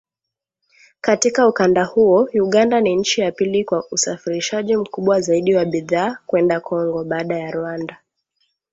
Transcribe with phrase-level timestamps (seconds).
[1.01, 6.59] Katika ukanda huo, Uganda ni nchi ya pili kwa usafirishaji mkubwa zaidi wa bidhaa kwenda
[6.59, 7.97] Kongo, baada ya Rwanda